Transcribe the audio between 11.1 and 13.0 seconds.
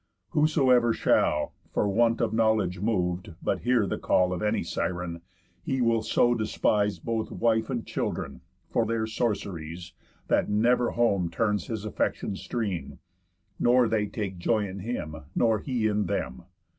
turns his affection's stream,